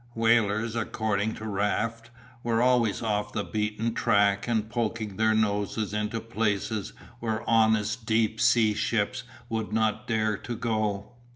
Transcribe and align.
Whalers 0.15 0.75
according 0.75 1.35
to 1.35 1.45
Raft 1.45 2.09
were 2.41 2.59
always 2.59 3.03
off 3.03 3.33
the 3.33 3.43
beaten 3.43 3.93
track 3.93 4.47
and 4.47 4.67
poking 4.67 5.15
their 5.17 5.35
noses 5.35 5.93
into 5.93 6.19
places 6.19 6.93
where 7.19 7.47
honest 7.47 8.03
deep 8.07 8.41
sea 8.41 8.73
ships 8.73 9.21
would 9.47 9.71
not 9.71 10.07
dare 10.07 10.37
to 10.37 10.55
go. 10.55 11.11